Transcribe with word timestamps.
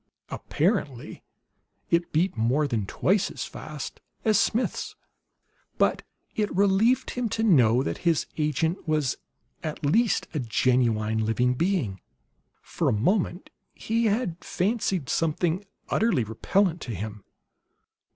Apparently 0.29 1.23
it 1.91 2.11
beat 2.11 2.35
more 2.35 2.67
than 2.67 2.87
twice 2.87 3.29
as 3.29 3.45
fast 3.45 4.01
as 4.25 4.39
Smith's. 4.39 4.95
But 5.77 6.01
it 6.35 6.51
relieved 6.55 7.11
him 7.11 7.29
to 7.29 7.43
know 7.43 7.83
that 7.83 7.99
his 7.99 8.25
agent 8.35 8.87
was 8.87 9.17
at 9.61 9.85
least 9.85 10.27
a 10.33 10.39
genuine 10.39 11.23
living 11.23 11.53
being. 11.53 12.01
For 12.63 12.89
a 12.89 12.93
moment 12.93 13.51
he 13.75 14.05
had 14.05 14.43
fancied 14.43 15.07
something 15.07 15.63
utterly 15.89 16.23
repellent 16.23 16.81
to 16.81 16.95
him. 16.95 17.23